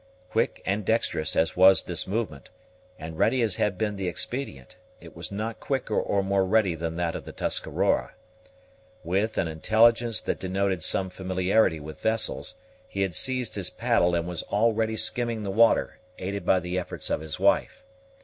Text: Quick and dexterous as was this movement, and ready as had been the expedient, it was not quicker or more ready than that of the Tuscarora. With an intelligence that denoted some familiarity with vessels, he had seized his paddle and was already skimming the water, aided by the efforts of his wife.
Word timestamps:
Quick 0.31 0.63
and 0.65 0.83
dexterous 0.83 1.35
as 1.35 1.55
was 1.55 1.83
this 1.83 2.07
movement, 2.07 2.49
and 2.97 3.19
ready 3.19 3.43
as 3.43 3.57
had 3.57 3.77
been 3.77 3.97
the 3.97 4.07
expedient, 4.07 4.75
it 4.99 5.15
was 5.15 5.31
not 5.31 5.59
quicker 5.59 5.93
or 5.93 6.23
more 6.23 6.43
ready 6.43 6.73
than 6.73 6.95
that 6.95 7.15
of 7.15 7.23
the 7.23 7.31
Tuscarora. 7.31 8.15
With 9.03 9.37
an 9.37 9.47
intelligence 9.47 10.19
that 10.21 10.39
denoted 10.39 10.81
some 10.83 11.11
familiarity 11.11 11.79
with 11.79 12.01
vessels, 12.01 12.55
he 12.87 13.01
had 13.03 13.13
seized 13.13 13.53
his 13.53 13.69
paddle 13.69 14.15
and 14.15 14.27
was 14.27 14.41
already 14.41 14.95
skimming 14.97 15.43
the 15.43 15.51
water, 15.51 15.99
aided 16.17 16.47
by 16.47 16.59
the 16.59 16.79
efforts 16.79 17.11
of 17.11 17.21
his 17.21 17.39
wife. 17.39 17.83